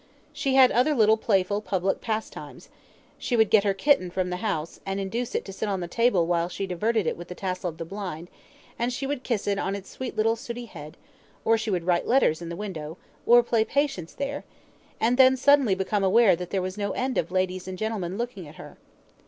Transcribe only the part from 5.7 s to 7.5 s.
the table while she diverted it with the